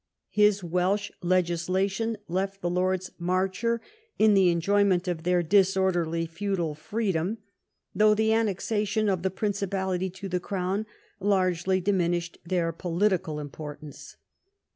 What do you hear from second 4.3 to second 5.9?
the enjoyment of their dis